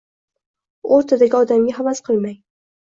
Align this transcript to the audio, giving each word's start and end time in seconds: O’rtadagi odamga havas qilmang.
O’rtadagi 0.97 1.39
odamga 1.43 1.79
havas 1.81 2.05
qilmang. 2.11 2.39